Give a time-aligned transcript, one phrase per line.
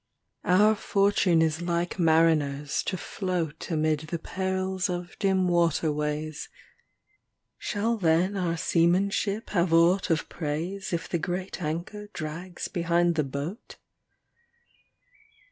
[0.45, 6.49] XXVII Our fortune is like mariners to float Amid the perils of dim waterways;
[7.59, 13.23] Shall then our seamanship have aught of praise If the great anchor drags behind the
[13.23, 13.75] boat